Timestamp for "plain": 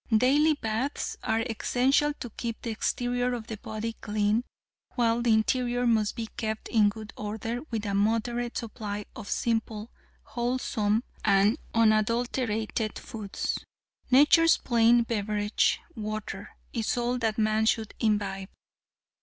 14.57-15.03